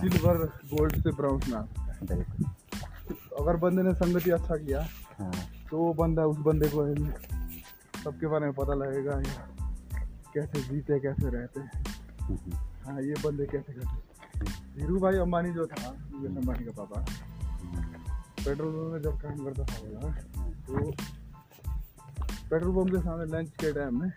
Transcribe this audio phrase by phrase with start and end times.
[0.00, 0.36] Silver
[0.72, 2.20] gold से brown में आ सकता है
[3.40, 4.80] अगर बंदे ने संगति अच्छा किया
[5.18, 5.32] हाँ।
[5.70, 6.86] तो वो बंदा उस बंदे को
[8.02, 9.20] सबके बारे में पता लगेगा
[10.34, 13.96] कैसे जीते कैसे रहते। हम्म, हाँ ये बंदे कैसे करते।
[14.76, 17.04] धीरू भाई अंबानी जो था मुकेश अंबानी का पापा
[18.44, 20.10] पेट्रोल पंप में जब काम करता था बोला
[20.66, 20.90] तो
[22.50, 24.10] पेट्रोल पंप के सामने लंच के टाइम में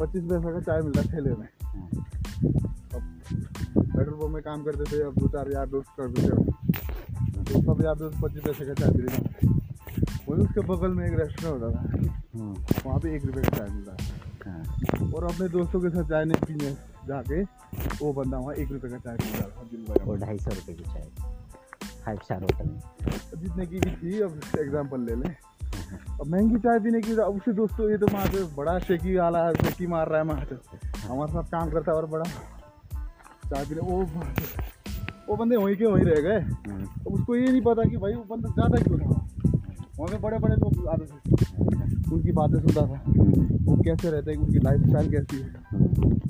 [0.00, 1.48] पच्चीस पैसा का चाय मिलता ठेले में।
[2.56, 2.67] अब
[3.98, 6.28] पेट्रोल पंप में काम करते थे अब दो चार यार दोस्त करते थे
[7.44, 9.56] तो सब यार दोस्त पच्चीस पैसे का चाय पीते थे
[10.28, 11.80] वही उसके बगल में एक रेस्टोरेंट होता था।
[12.34, 12.54] हम्म,
[12.86, 14.04] वहाँ पे एक रुपये का चाय मिलता था।
[14.46, 16.70] हाँ। और अपने दोस्तों के साथ चाय नहीं पीने
[17.08, 17.42] जाके
[18.00, 20.74] वो बंदा वहाँ एक रुपये का चाय पी रहा था भाई वो ढाई सौ रुपये
[20.74, 21.06] की चाय।
[22.04, 22.80] फाइव स्टार होटल में।
[23.42, 25.34] जितने की भी थी अब एग्ज़ाम्पल ले लें।
[26.20, 29.46] अब महँगी चाय पीने की अब उससे दोस्तों ये तो वहाँ पे बड़ा शेकी वाला
[29.46, 30.54] है शेकी मार रहा है वहाँ पे
[31.06, 32.30] हमारे साथ काम करता है और बड़ा।
[33.54, 33.96] पीने वो
[35.28, 36.40] वो बंदे वहीं के वहीं रह गए।
[37.06, 39.26] अब उसको ये नहीं पता कि भाई वो बंदा ज़्यादा क्यों था?
[39.98, 41.16] वहाँ पे बड़े बड़े लोग आते थे।
[42.14, 45.48] उनकी बातें सुनता था। हम्म, वो कैसे रहते हैं उनकी लाइफ स्टाइल कैसी है?
[45.70, 45.84] हम्म,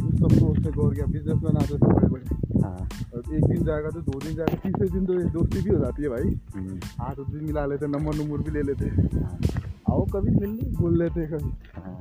[0.06, 2.25] उस सबको उसने गौर किया। बिज़नेस मैन आते थे बड़े बड़े
[2.62, 5.78] हाँ। और एक दिन जाएगा तो दो दिन जाएगा। तीसरे दिन तो दोस्ती भी हो
[5.78, 6.28] जाती है भाई।
[6.98, 9.38] हाथ उस भी मिला लेते नंबर नंबर भी ले लेते। हाँ।
[9.91, 12.00] आओ कभी मिल बोल लेते कभी। हाँ।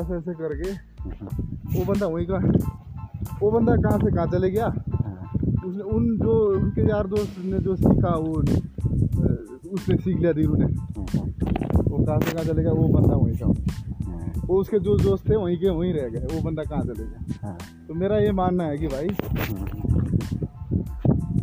[0.00, 1.28] ऐसे ऐसे करके हम्म,
[1.74, 2.38] वो बंदा वहीं का
[3.40, 4.66] वो बंदा कहाँ से कहाँ चले गया?
[4.66, 5.14] हाँ।
[5.66, 8.32] उसने उन जो उनके यार दोस्त ने जो सीखा वो
[9.74, 11.04] उसने सीख लिया धीरू ने। हम्म,
[11.88, 13.46] वो कहाँ से कहाँ चले गया वो बंदा वहीं का
[14.06, 17.04] हाँ। वो उसके जो दोस्त थे वहीं के वहीं रह गए। वो बंदा कहाँ चले
[17.04, 17.20] गया?
[17.42, 17.56] हाँ।
[17.88, 19.08] तो मेरा ये मानना है कि भाई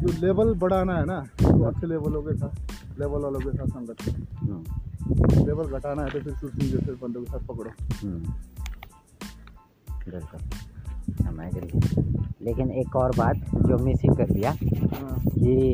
[0.01, 4.01] जो लेवल बढ़ाना है ना तो अच्छे लेवलों के साथ लेवल वालों के साथ संगत
[4.01, 7.71] करो लेवल घटाना है तो फिर सुरसिंह जैसे बंदों के साथ पकड़ो।
[10.05, 10.39] बिल्कुल।
[11.23, 12.03] हम रही
[12.45, 13.35] लेकिन एक और बात
[13.67, 15.73] जो मिसिंग कर दिया हाँ कि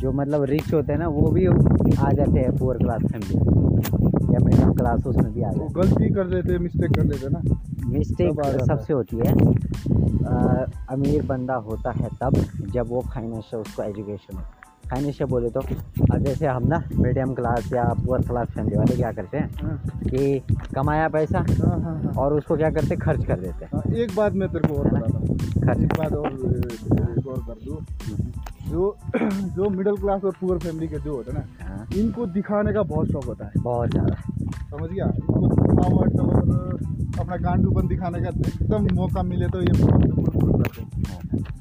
[0.00, 3.34] जो मतलब रिच होते हैं ना वो भी आ जाते हैं पुअर क्लास फैमिली
[4.34, 7.40] या मिडिल क्लास उसमें भी आ जाते हैं। गलती कर लेते मिस्टेक कर लेते ना।
[7.86, 9.32] मिस्टेक है। सबसे होती है।
[10.26, 14.42] आ, अमीर बंदा होता है तब जब वो फाइनेंशियल उसको एजुकेशन हो।
[14.92, 19.12] फाइनेंशियल बोले तो अब जैसे हम ना मीडियम क्लास या पुअर क्लास फैमिली वाले क्या
[19.12, 23.40] करते हैं हाँ। कि कमाया पैसा हाँ हाँ और उसको क्या करते हैं खर्च कर
[23.40, 27.64] देते। हैं एक बात मैं तेरे को और बताता हूँ। खर्च। एक बात और कर
[27.64, 27.78] दूँ।
[28.68, 28.96] जो
[29.56, 33.10] जो मिडिल क्लास और पुअर फैमिली के जो होते हैं ना इनको दिखाने का बहुत
[33.12, 34.14] शौक होता है। बहुत ज़्यादा।
[34.70, 35.06] समझ गया?
[35.06, 39.72] इनको दिखावट और अपना गांडूपन दिखाने का एकदम मौका मिले तो ये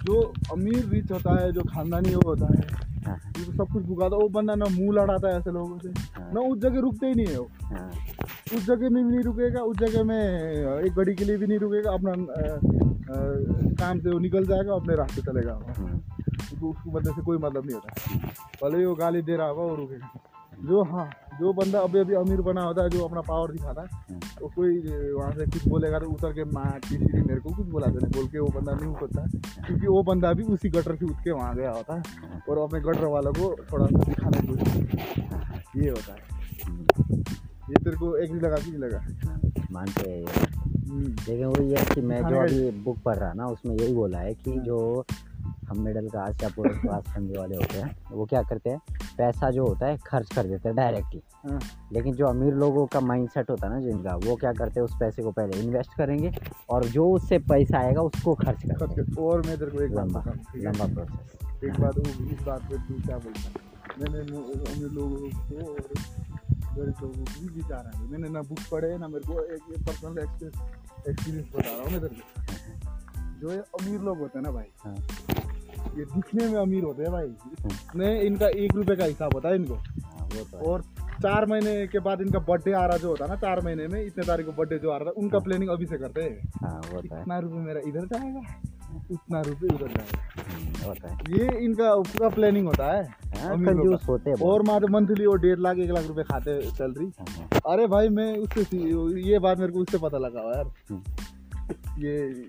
[0.06, 0.22] जो
[0.54, 4.28] अमीर रिच होता है जो खानदानी वो होता है हाँ। ये सब कुछ भुगाता वो
[4.30, 7.28] बंदा ना मुँह लड़ाता है ऐसे लोगों से। हाँ। ना उस जगह रुकते ही नहीं
[7.28, 7.90] है वो। हाँ।
[8.56, 10.18] उस जगह में भी नहीं रुकेगा उस जगह में
[10.86, 12.14] एक घड़ी के लिए भी नहीं रुकेगा अपना
[13.80, 17.76] काम से वो निकल जाएगा अपने रास्ते चलेगा उसको मतलब बंदे से कोई मतलब नहीं
[17.76, 17.90] होता।
[18.64, 20.10] भले ही वो गाली दे रहा होगा वो रुकेगा।
[20.64, 21.10] जो हाँ।
[21.42, 24.78] जो बंदा अभी अभी अमीर बना होता है जो अपना पावर दिखाता है वो कोई
[25.14, 28.28] वहाँ से कुछ बोलेगा तो उतर के माँ सीढ़ी मेरे को कुछ बोला देने बोल
[28.28, 29.26] के वो बंदा नहीं उतरता।
[29.68, 32.04] क्योंकि वो बंदा भी उसी गटर से उठ के वहाँ गया होता है
[32.50, 36.20] और अपने गटर वालों को थोड़ा सा दिखाने की है। ये होता है।
[37.70, 39.40] ये तेरे को एग्री लगा कि लगा। हाँ,
[39.72, 40.26] मानते हैं
[40.90, 44.18] हम्म, लेकिन वो ये कि मैं जो अभी बुक पढ़ रहा ना उसमें यही बोला
[44.18, 45.06] है कि हाँ। जो
[45.72, 48.80] हम मिडिल क्लास या पूरे क्लास फैमिली वाले होते हैं वो क्या करते हैं?
[49.18, 51.60] पैसा जो होता है खर्च कर देते हैं डायरेक्टली हाँ।
[51.94, 54.96] लेकिन जो अमीर लोगों का माइंडसेट होता है ना जिनका वो क्या करते हैं उस
[55.00, 56.32] पैसे को पहले इन्वेस्ट करेंगे
[56.70, 60.34] और जो उससे पैसा आएगा उसको खर्च कर और मैं तेरे को एक लंबा है?
[60.58, 63.70] लंबा प्रोसेस एक बात वो इस बात पे तू क्या बोलता है?
[64.00, 65.74] मैंने अमीर लोगों को
[66.76, 70.20] गरीब लोगों को भी विचार है। मैंने ना बुक पढ़े ना मेरे को एक पर्सनल
[70.20, 74.72] एक्सपीरियंस बता रहा हूँ मैं तेरे को। जो ये अमीर लोग होते हैं ना भाई
[74.86, 74.96] हाँ।
[75.98, 77.28] ये दिखने में अमीर होते हैं भाई।
[77.96, 80.82] ने इनका एक रुपए का हिसाब होता है इनको। हाँ तो है। और
[81.22, 84.02] चार महीने के बाद इनका बर्थडे आ रहा जो होता है ना चार महीने में
[84.06, 86.82] इतने तारीख को बर्थडे जो आ रहा था उनका प्लानिंग अभी से करते हैं। हाँ
[86.82, 88.42] तो है। इतना रुपये मेरा इधर जाएगा
[89.12, 90.20] उतना रुपये उधर जाएगा।
[90.52, 93.04] हम्म, है। ये इनका पूरा प्लानिंग होता है।
[93.38, 96.92] हाँ कंजूस होते हैं और मात्र मंथली वो डेढ़ लाख एक लाख रुपए खाते चल
[96.92, 98.78] रही हाँ, अरे भाई मैं उससे
[99.32, 101.02] ये बात मेरे को उससे पता लगा यार। हम्म।
[102.06, 102.46] ये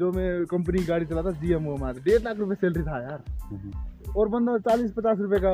[0.00, 3.22] जो मैं कंपनी की गाड़ी चलाता जी एम ओ डेढ़ लाख रुपए सैलरी था यार।
[3.42, 3.70] हम्म,
[4.16, 5.50] और बंदा चालीस पचास रुपए का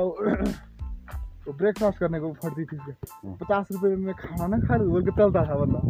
[1.46, 5.04] वो ब्रेकफास्ट करने को फटती थी हम्म। पचास रुपए में खाना ना खा लूँ बोल
[5.04, 5.81] के चलता था बंदा।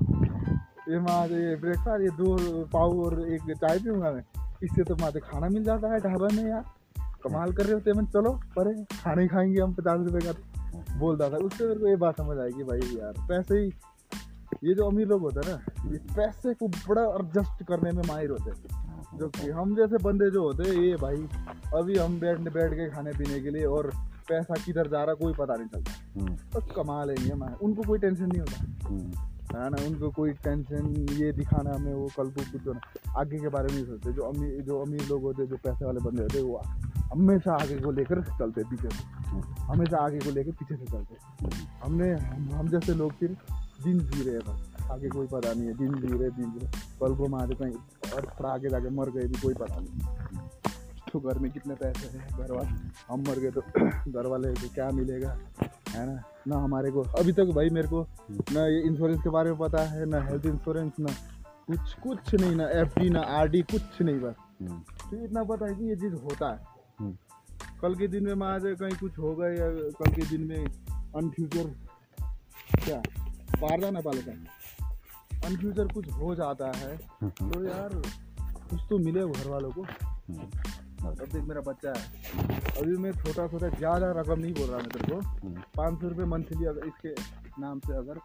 [0.89, 2.37] ये माँ ये ब्रेकफास्ट ये दो
[2.73, 4.25] पाव और एक चाय पीऊँगा मैं।
[4.63, 6.65] इससे तो माते खाना मिल जाता है ढाबा में यार।
[7.25, 11.29] कमाल कर रहे होते हैं मैं चलो परे खाना खाएँगे हम पचास रुपए का। बोलता
[11.31, 13.71] था उससे मेरे को ये बात समझ कि भाई यार। पैसे ही
[14.65, 18.31] ये जो अमीर लोग होते हैं ना ये पैसे को बड़ा एडजस्ट करने में माहिर
[18.31, 18.87] होते हैं।
[19.19, 21.17] जो कि हम जैसे बंदे जो होते हैं ये भाई
[21.75, 23.91] अभी हम बैठ बैठ के खाने पीने के लिए और
[24.29, 27.99] पैसा किधर जा रहा कोई पता नहीं चलता। हम्म, बस कमा लेंगे मैं उनको कोई
[27.99, 32.43] टेंशन नहीं होता। हम्म, है ना उनको कोई टेंशन ये दिखाना हमें वो कल को
[32.53, 35.51] कुछ होना। आगे के बारे में नहीं सोचते जो अमीर जो अमीर लोग होते हैं
[35.51, 36.63] जो पैसे वाले बंदे होते हैं वो
[37.13, 39.05] हमेशा आगे को लेकर चलते पीछे से।
[39.63, 41.15] हमेशा आगे को लेकर पीछे से चलते
[41.85, 43.37] हमने हम, हम जैसे लोग फिर
[43.85, 46.71] दिन जी रहे बस। आगे कोई पता नहीं है दिन जी रहे दिन जी रहे
[47.01, 47.73] कल को हमारे कहीं
[48.15, 49.99] और थोड़ा आगे जाके मर गए भी कोई पता नहीं।
[51.13, 52.29] तो घर में कितने पैसे हैं?
[52.29, 52.69] घर वाले
[53.11, 53.61] हम मर गए तो
[54.13, 55.39] घर वाले को क्या मिलेगा?
[55.89, 56.23] है ना?
[56.49, 59.83] ना हमारे को। अभी तक भाई मेरे को ना ये इंश्योरेंस के बारे में पता
[59.83, 61.15] है ना हेल्थ इंश्योरेंस ना
[61.67, 64.79] कुछ कुछ नहीं ना एफ़ डी ना आर डी कुछ नहीं बस। हम्म,
[65.11, 66.61] तो इतना पता है कि ये चीज़ होता है।
[67.01, 67.17] हम्म,
[67.83, 70.67] कल के दिन में जाए कहीं कुछ होगा या कल के दिन में
[71.17, 71.75] अनफ्यूचर
[72.85, 73.03] क्या?
[73.61, 74.33] बाहर जाना पाले का
[75.47, 78.01] अनफ्यूचर कुछ हो जाता है। हम्म, तो यार
[78.71, 80.47] कुछ तो मिले घर वालों को। हम्म,
[81.07, 82.05] अब देख मेरा बच्चा है।
[82.79, 86.09] अभी मैं छोटा छोटा ज़्यादा रकम नहीं बोल रहा मैं तेरे को। हम्म, पाँच सौ
[86.09, 87.15] रुपये मंथली अगर इसके
[87.61, 88.19] नाम से अगर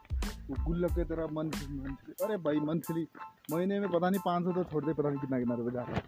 [0.50, 3.08] वो गुल्लक के तरह मंथ मंथली अरे भाई मंथली
[3.52, 5.92] महीने में पता नहीं पाँच सौ तो छोड़ दे पता नहीं कितना कितना रुपये जाता
[5.94, 6.02] है।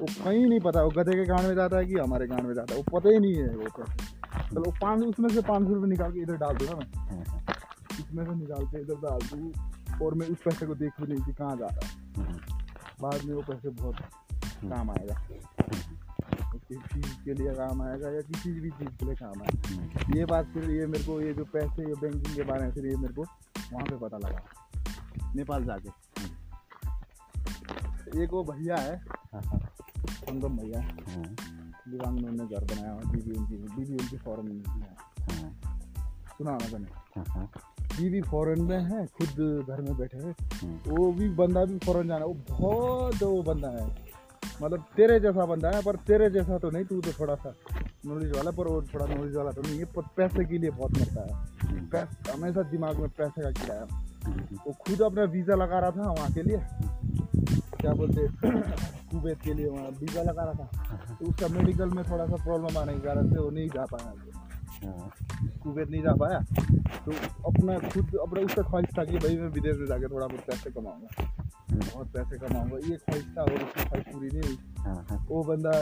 [0.00, 2.54] वो कहीं नहीं पता वो गधे के गांड में जाता है कि हमारे गांड में
[2.54, 5.74] जाता है। वो पता ही नहीं है वो पैसे चलो पाँच उसमें से पाँच सौ
[5.74, 7.53] रुपये निकाल के इधर डाल दूँगा मैं।
[8.00, 9.52] इसमें से निकाल के इधर डाल दूँ
[10.06, 12.38] और मैं उस पैसे को देख भी नहीं कि कहाँ जा रहा है। हम्म,
[13.02, 13.96] बाद में वो पैसे बहुत
[14.64, 15.14] काम आएगा।
[16.54, 20.18] उसकी चीज़ के लिए काम आएगा या किसी भी चीज़ के लिए काम आएगा। हम्म,
[20.18, 22.86] ये बात फिर ये मेरे को ये जो पैसे ये बैंकिंग के बारे में फिर
[22.86, 23.22] ये मेरे को
[23.72, 24.42] वहाँ पे पता लगा।
[25.36, 25.88] नेपाल जाके।
[28.22, 28.96] एक वो भैया है
[29.32, 29.60] हाँ, हाँ,
[30.08, 31.24] संगम भैया। हाँ,
[31.88, 35.50] दिवांग में उन्होंने घर बनाया हुआ बीवी उनकी बीवी उनकी फॉरन में है हाँ,
[36.38, 36.86] सुना मैंने
[37.16, 37.50] हाँ, हाँ,
[37.96, 42.08] बीवी फॉरन में है खुद घर में बैठे हैं। हम्म, वो भी बंदा भी फॉरन
[42.08, 43.86] जाना वो बहुत वो बंदा है।
[44.62, 47.54] मतलब तेरे जैसा बंदा है पर तेरे जैसा तो नहीं तू तो थोड़ा सा
[48.06, 50.98] नॉलेज वाला पर वो थोड़ा नॉलेज वाला तो नहीं है पर पैसे के लिए बहुत
[50.98, 51.34] मरता है।
[51.68, 53.86] हम्म, हमेशा दिमाग में पैसे का किराया
[54.26, 56.58] हम्म, वो खुद अपना वीज़ा लगा रहा था वहाँ के लिए।
[57.80, 58.26] क्या बोलते
[59.10, 62.78] कुवैत के लिए वहाँ वीज़ा लगा रहा था। तो उसका मेडिकल में थोड़ा सा प्रॉब्लम
[62.78, 64.12] आने के कारण से वो नहीं जा पाया।
[64.84, 65.10] हाँ,
[65.64, 66.38] कुवैत नहीं जा पाया
[67.04, 67.12] तो
[67.48, 70.70] अपना खुद अपना उसका ख्वाहिश था कि भाई मैं विदेश में जाकर थोड़ा बहुत पैसे
[70.70, 71.08] कमाऊँगा
[71.72, 75.72] बहुत पैसे कमाऊँगा ये ख्वाहिश था और उसकी ख्वाहिश पूरी नहीं हुई वो बंदा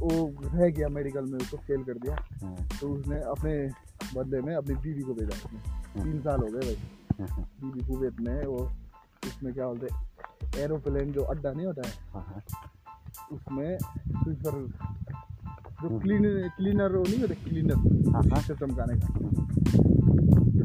[0.00, 0.10] वो
[0.44, 2.16] रह गया मेडिकल में उसको फेल कर दिया
[2.80, 3.54] तो उसने अपने
[4.14, 8.46] बदले में अपनी बीवी को भेजा उसने तीन साल हो गए भाई बीवी कुवैत में
[8.46, 8.62] वो
[9.26, 12.42] उसमें क्या बोलते एरोप्लेन जो अड्डा नहीं होता हाँ,
[13.32, 14.54] उसमें स्वीपर
[15.82, 16.24] जो क्लीन
[16.56, 17.76] क्लीनर वो नहीं होते हाँ, क्लीनर
[18.32, 19.06] हाँ। से चमकाने का।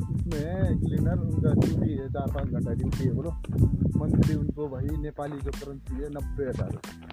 [0.06, 3.32] उसमें क्लीनर उनका ड्यूटी है चार पाँच घंटा ड्यूटी है बोलो।
[3.98, 6.72] मंथली उनको भाई नेपाली जो करेंसी है नब्बे हज़ार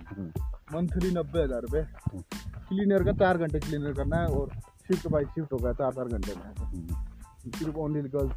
[0.08, 0.30] हम्म,
[0.74, 1.82] मंथली नब्बे हज़ार रुपये
[2.68, 4.50] क्लीनर का चार घंटे क्लीनर करना है और
[4.88, 6.86] शिफ्ट बाई शिफ्ट होगा चार चार घंटे में। हम्म,
[7.50, 8.34] सिर्फ़ ओनली गर्ल्स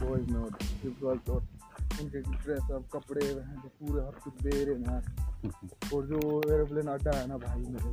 [0.00, 1.42] बॉयज़ में होते सिर्फ़ गर्ल्स और
[2.02, 5.00] उनके ड्रेस अब कपड़े जो पूरे हर कुछ दे रहे हैं।
[5.94, 6.18] और जो
[6.54, 7.90] एरोप्लेन अड्डा है ना भाई मेरे।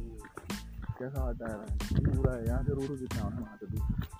[0.99, 1.57] कैसा आता है?
[2.05, 3.29] पूरा है यहाँ से रोड कितना
[3.61, 4.14] से दूर।